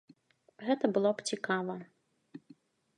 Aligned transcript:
Гэта 0.69 0.85
было 0.95 1.11
б 1.19 1.27
цікава. 1.29 1.75